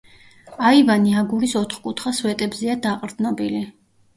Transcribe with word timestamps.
აივანი 0.69 1.13
აგურის 1.21 1.53
ოთკუთხა 1.61 2.15
სვეტებზეა 2.21 2.79
დაყრდნობილი. 2.87 3.63